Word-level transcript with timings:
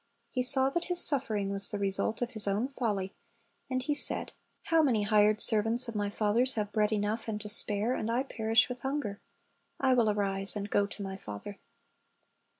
He 0.31 0.41
saw 0.41 0.71
that 0.71 0.85
his 0.85 0.99
suffering 0.99 1.51
was 1.51 1.67
the 1.67 1.77
result 1.77 2.23
of 2.23 2.31
his 2.31 2.47
own 2.47 2.69
folly, 2.69 3.13
and 3.69 3.83
he 3.83 3.93
said, 3.93 4.31
"How 4.63 4.81
many 4.81 5.03
hired 5.03 5.39
servants 5.39 5.87
of 5.87 5.93
my 5.93 6.09
father's 6.09 6.55
have 6.55 6.71
bread 6.71 6.91
enough 6.91 7.27
and 7.27 7.39
to 7.41 7.47
spare, 7.47 7.93
and 7.93 8.09
I 8.09 8.23
perish 8.23 8.67
with 8.67 8.81
hunger! 8.81 9.21
I 9.79 9.93
will 9.93 10.09
arise 10.09 10.55
and 10.55 10.71
go 10.71 10.87
to 10.87 11.03
my 11.03 11.17
father." 11.17 11.59